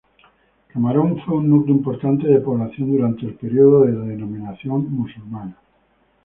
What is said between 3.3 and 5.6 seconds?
periodo de dominación musulmana.